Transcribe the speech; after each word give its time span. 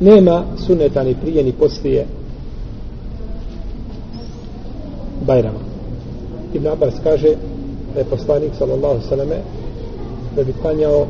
nema 0.00 0.44
sunneta 0.66 1.04
ni 1.04 1.14
prije 1.14 1.44
ni 1.44 1.52
poslije 1.52 2.06
Bajrama. 5.26 5.58
Ibn 6.54 6.66
Abbas 6.66 6.94
kaže 7.02 7.28
da 7.94 8.00
je 8.00 8.04
poslanik 8.04 8.52
sallallahu 8.58 9.08
sallame 9.08 9.36
da 10.36 10.44
bi 10.44 10.52
klanjao 10.62 11.06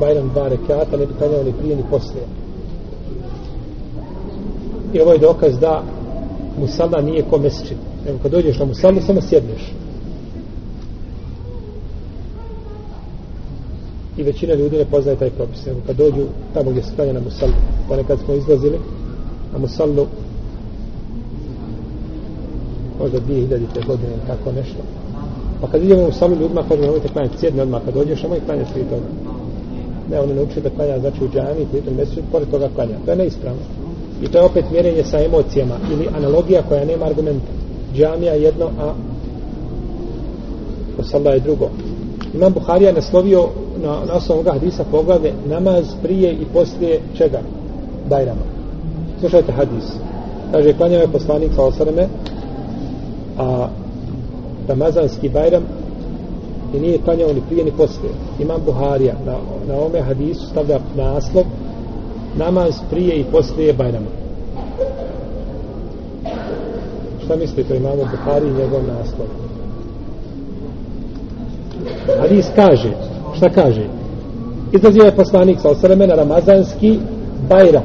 Bajram 0.00 0.28
dva 0.28 0.48
rekata, 0.48 0.96
ne 0.96 1.06
bi 1.06 1.14
klanjao 1.18 1.42
ni 1.42 1.52
prije 1.52 1.76
ni 1.76 1.82
poslije. 1.90 2.24
I 4.92 5.00
ovo 5.00 5.12
je 5.12 5.18
dokaz 5.18 5.58
da 5.58 5.82
musala 6.60 7.00
nije 7.00 7.22
ko 7.30 7.38
mesečin. 7.38 7.76
Evo 8.08 8.18
kad 8.22 8.32
dođeš 8.32 8.58
na 8.58 8.64
musalu, 8.64 9.00
samo 9.06 9.20
sjedneš. 9.20 9.72
I 14.16 14.22
većina 14.22 14.54
ljudi 14.54 14.76
ne 14.76 14.84
poznaje 14.84 15.18
taj 15.18 15.30
propis. 15.30 15.66
Nego 15.66 15.78
kad 15.86 15.96
dođu 15.96 16.26
tamo 16.54 16.70
gdje 16.70 16.82
se 16.82 16.94
klanja 16.96 17.12
na 17.12 17.20
musallu, 17.20 17.52
ponekad 17.88 18.18
smo 18.24 18.34
izlazili 18.34 18.78
na 19.52 19.58
musallu 19.58 20.06
možda 23.00 23.18
2000. 23.20 23.86
godine 23.86 24.12
ili 24.12 24.26
tako 24.26 24.52
nešto. 24.52 24.78
Pa 25.60 25.66
kad 25.66 25.82
idemo 25.82 26.06
u 26.08 26.12
sami 26.12 26.36
ljudima, 26.36 26.62
kažemo, 26.62 26.86
nemojte 26.86 27.08
klanjati 27.08 27.38
sjedni 27.38 27.60
odmah, 27.60 27.82
kad 27.84 27.94
dođeš, 27.94 28.22
nemoj 28.22 28.40
klanjati 28.46 28.72
prije 28.72 28.88
toga. 28.88 29.06
Ne, 30.10 30.20
oni 30.20 30.34
ne 30.34 30.42
uči 30.42 30.60
da 30.60 30.70
klanja, 30.70 30.98
znači 30.98 31.24
u 31.24 31.28
džami, 31.28 31.66
prije 31.70 31.84
toga 31.84 31.96
mjesecu, 31.96 32.20
pored 32.32 32.50
toga 32.50 32.68
klanja. 32.74 32.96
To 33.04 33.10
je 33.10 33.16
neispravno. 33.16 33.60
I 34.22 34.28
to 34.28 34.38
je 34.38 34.44
opet 34.44 34.64
mjerenje 34.72 35.04
sa 35.04 35.24
emocijama 35.24 35.74
ili 35.92 36.08
analogija 36.16 36.62
koja 36.68 36.84
nema 36.84 37.06
argumenta. 37.06 37.52
Džamija 37.94 38.34
jedno, 38.34 38.66
a 38.80 38.94
musalla 40.98 41.30
je 41.30 41.40
drugo. 41.40 41.70
Imam 42.34 42.52
Buharija 42.52 42.92
naslovio 42.92 43.48
na, 43.82 43.88
na 43.88 44.14
osnovu 44.14 44.40
ovoga 44.40 44.52
hadisa 44.52 44.84
poglavlje 44.90 45.32
namaz 45.46 45.84
prije 46.02 46.32
i 46.32 46.44
poslije 46.52 47.00
čega? 47.16 47.40
Bajrama. 48.08 48.40
Slušajte 49.20 49.52
hadis. 49.52 49.84
Kaže, 50.52 50.72
klanjao 50.72 51.00
je 51.00 51.12
poslanik 51.12 51.52
sa 51.54 51.64
osaleme, 51.64 52.08
a 53.38 53.68
Ramazanski 54.68 55.28
Bajram 55.28 55.62
i 56.74 56.80
nije 56.80 56.98
klanjao 56.98 57.32
ni 57.32 57.42
prije 57.48 57.64
ni 57.64 57.72
poslije. 57.72 58.12
Imam 58.40 58.60
Buharija 58.66 59.14
na, 59.26 59.36
na 59.68 59.80
ome 59.80 60.00
hadisu 60.00 60.46
stavlja 60.46 60.78
naslov 60.96 61.44
namaz 62.36 62.74
prije 62.90 63.20
i 63.20 63.24
poslije 63.24 63.72
Bajrama. 63.72 64.06
Šta 67.24 67.36
mislite, 67.36 67.76
imamo 67.76 67.96
Buhari 67.96 68.46
i 68.46 68.62
njegov 68.62 68.80
naslov? 68.82 69.26
Hadis 72.20 72.46
kaže, 72.54 72.90
šta 73.36 73.48
kaže? 73.48 73.84
Izlazio 74.72 75.02
je 75.02 75.16
poslanik 75.16 75.60
sa 75.60 75.70
osreme 75.70 76.06
na 76.06 76.14
Ramazanski 76.14 76.98
Bajram. 77.48 77.82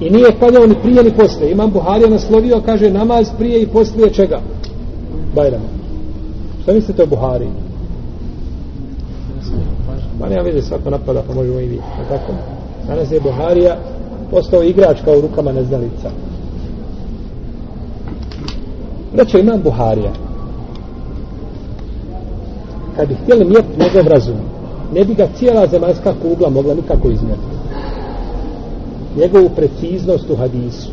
I 0.00 0.10
nije 0.10 0.38
klanjao 0.38 0.66
ni 0.66 0.74
prije 0.82 1.04
ni 1.04 1.10
posle. 1.10 1.50
Imam 1.50 1.70
Buharija 1.70 2.10
naslovio, 2.10 2.62
kaže, 2.66 2.90
namaz 2.90 3.30
prije 3.38 3.62
i 3.62 3.66
poslije 3.66 4.10
čega? 4.10 4.40
Bajrama. 5.34 5.64
Šta 6.62 6.72
mislite 6.72 7.02
o 7.02 7.06
Buhari? 7.06 7.48
Ma 10.20 10.28
nema 10.28 10.42
veze 10.42 10.62
svako 10.62 10.90
napada, 10.90 11.22
pa 11.28 11.34
možemo 11.34 11.60
i 11.60 11.66
vi. 11.66 11.80
Tako? 12.08 12.32
Danas 12.88 13.12
je 13.12 13.20
Buharija 13.20 13.76
postao 14.30 14.62
igračka 14.62 15.12
u 15.12 15.20
rukama 15.20 15.52
neznalica. 15.52 16.10
Reče 19.14 19.40
imam 19.40 19.62
Buharija. 19.62 20.12
Kad 22.98 23.08
bi 23.08 23.14
htjeli 23.14 23.44
mjeriti 23.44 23.80
njegov 23.80 24.08
razum, 24.08 24.36
ne 24.94 25.04
bi 25.04 25.14
ga 25.14 25.28
cijela 25.34 25.66
zemaljska 25.66 26.14
kugla 26.22 26.50
mogla 26.50 26.74
nikako 26.74 27.08
izmjeriti. 27.10 27.58
Njegovu 29.16 29.48
preciznost 29.56 30.30
u 30.30 30.36
hadisu 30.36 30.90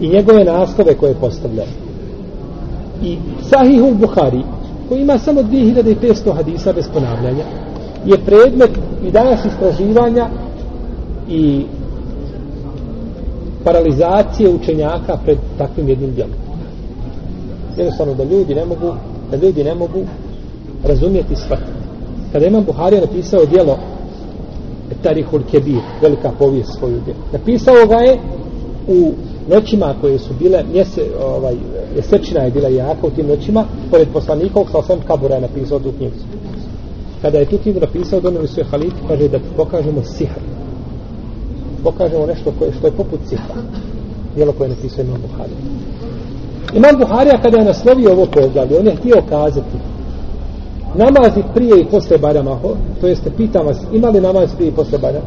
i 0.00 0.08
njegove 0.08 0.44
naslove 0.44 0.94
koje 0.94 1.14
postavlja. 1.14 1.64
i 3.02 3.16
Sahihul 3.42 3.94
Buhari 3.94 4.42
koji 4.88 5.00
ima 5.00 5.18
samo 5.18 5.40
2500 5.42 6.34
hadisa 6.34 6.72
bez 6.72 6.84
ponavljanja 6.94 7.44
je 8.06 8.18
predmet 8.26 8.70
i 9.04 9.10
danas 9.10 9.44
istraživanja 9.44 10.28
i 11.28 11.64
paralizacije 13.64 14.50
učenjaka 14.50 15.16
pred 15.24 15.38
takvim 15.58 15.88
jednim 15.88 16.14
djelom. 16.14 16.36
Jednostavno 17.76 18.14
da 18.14 18.24
ljudi 18.24 18.54
ne 18.54 18.64
mogu 18.64 18.94
da 19.30 19.36
ljudi 19.36 19.64
ne 19.64 19.74
mogu 19.74 20.04
razumijeti 20.84 21.36
shvatiti. 21.36 21.78
Kada 22.32 22.46
imam 22.46 22.64
Buharija 22.64 23.00
napisao 23.00 23.46
djelo 23.46 23.78
Tarihul 25.02 25.40
Kebir, 25.50 25.80
velika 26.02 26.30
povijest 26.38 26.78
svoju 26.78 27.00
djelo. 27.04 27.20
Napisao 27.32 27.86
ga 27.88 27.96
je 27.96 28.18
u 28.88 29.12
noćima 29.48 29.94
koje 30.00 30.18
su 30.18 30.34
bile 30.38 30.64
mjese, 30.72 31.02
ovaj, 31.22 31.54
jesečina 31.96 32.40
je 32.40 32.50
bila 32.50 32.68
jaka 32.68 33.06
u 33.06 33.10
tim 33.10 33.26
noćima, 33.26 33.64
pored 33.90 34.08
poslanikov 34.12 34.66
sa 34.72 34.78
osam 34.78 34.98
kabura 35.06 35.34
je 35.34 35.40
napisao 35.40 35.78
tu 35.78 35.92
knjigu. 35.96 36.14
Kada 37.22 37.38
je 37.38 37.44
tu 37.44 37.58
knjigu 37.58 37.80
napisao, 37.80 38.20
doneli 38.20 38.48
su 38.48 38.60
je 38.60 38.64
Halid, 38.64 38.92
kaže 39.08 39.28
da 39.28 39.38
pokažemo 39.56 40.02
sihr. 40.02 40.40
Pokažemo 41.84 42.26
nešto 42.26 42.52
koje, 42.58 42.72
što 42.72 42.86
je 42.86 42.92
poput 42.92 43.20
sihra. 43.28 43.62
Dijelo 44.34 44.52
koje 44.52 44.66
je 44.66 44.74
napisao 44.76 45.04
Imam 45.04 45.20
Buharija. 45.20 45.58
Imam 46.74 46.98
Buharija 46.98 47.42
kada 47.42 47.58
je 47.58 47.64
naslovio 47.64 48.12
ovo 48.12 48.26
poglavlje, 48.26 48.78
on 48.78 48.86
je 48.86 48.96
htio 48.96 49.22
kazati 49.28 49.76
namazi 50.98 51.42
prije 51.54 51.80
i 51.80 51.84
posle 51.84 52.18
Bajrama, 52.18 52.58
to 53.00 53.06
jeste 53.06 53.30
pitam 53.36 53.66
vas, 53.66 53.78
ima 53.92 54.08
li 54.08 54.20
namaz 54.20 54.50
prije 54.56 54.68
i 54.68 54.72
posle 54.72 54.98
Bajrama? 54.98 55.26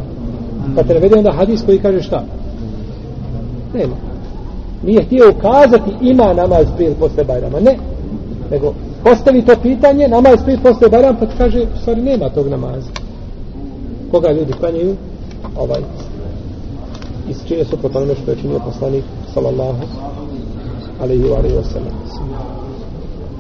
Pa 0.76 0.84
te 0.84 0.94
navede 0.94 1.18
onda 1.18 1.32
hadis 1.32 1.64
koji 1.66 1.80
kaže 1.80 2.02
šta? 2.02 2.24
Nema 3.74 4.12
nije 4.84 5.04
htio 5.04 5.34
ukazati 5.38 5.92
ima 6.02 6.34
namaz 6.34 6.66
prije 6.76 6.88
ili 6.88 7.00
posle 7.00 7.24
Bajrama. 7.24 7.60
Ne. 7.60 7.78
Nego 8.52 8.74
postavi 9.04 9.46
to 9.46 9.56
pitanje, 9.62 10.08
namaz 10.08 10.44
prije 10.44 10.60
posle 10.64 10.90
Bajrama, 10.90 11.20
pa 11.20 11.26
kaže, 11.38 11.66
stvari 11.82 12.02
nema 12.02 12.30
tog 12.30 12.48
namaza. 12.48 12.90
Koga 14.12 14.32
ljudi 14.32 14.54
klanjaju? 14.54 14.96
Ovaj. 15.58 15.82
I 17.30 17.48
čine 17.48 17.66
su 17.66 17.78
po 17.78 17.90
tome 17.90 18.16
što 18.22 18.32
je 18.32 18.38
činio 18.38 18.60
poslanik, 18.60 19.04
sallallahu 19.34 19.84
alaihi 21.02 21.24
wa 21.24 21.38
alaihi 21.38 21.56
wa 21.56 21.64
sallam. 21.74 21.94